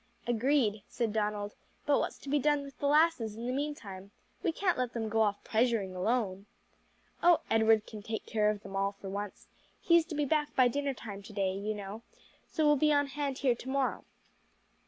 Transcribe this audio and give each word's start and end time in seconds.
"Agreed," 0.25 0.81
said 0.87 1.13
Donald; 1.13 1.53
"but 1.85 1.99
what's 1.99 2.17
to 2.17 2.27
be 2.27 2.39
done 2.39 2.63
with 2.63 2.75
the 2.79 2.87
lasses 2.87 3.35
in 3.35 3.45
the 3.45 3.53
meantime? 3.53 4.09
We 4.41 4.51
can't 4.51 4.75
let 4.79 4.93
them 4.93 5.09
go 5.09 5.21
off 5.21 5.43
pleasuring 5.43 5.95
alone." 5.95 6.47
"Oh, 7.21 7.41
Edward 7.51 7.85
can 7.85 8.01
take 8.01 8.25
care 8.25 8.49
of 8.49 8.63
them 8.63 8.75
all 8.75 8.93
for 8.93 9.09
once; 9.11 9.47
he's 9.79 10.05
to 10.05 10.15
be 10.15 10.25
back 10.25 10.55
by 10.55 10.69
dinner 10.69 10.95
time 10.95 11.21
to 11.21 11.33
day, 11.33 11.53
you 11.53 11.75
know, 11.75 12.01
so 12.47 12.65
will 12.65 12.75
be 12.77 12.91
on 12.91 13.05
hand 13.09 13.37
here 13.37 13.53
to 13.53 13.69
morrow." 13.69 14.03